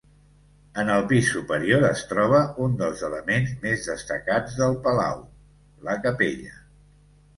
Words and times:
En 0.83 0.87
el 0.93 1.03
pis 1.11 1.27
superior 1.33 1.85
es 1.89 2.01
troba 2.13 2.39
un 2.67 2.73
dels 2.81 3.03
elements 3.09 3.53
més 3.69 3.85
destacats 3.93 4.57
del 4.63 4.75
palau, 4.89 5.23
la 5.91 5.99
capella. 6.07 6.57